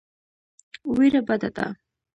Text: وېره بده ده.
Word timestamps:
وېره 0.95 1.21
بده 1.27 1.49
ده. 1.55 1.67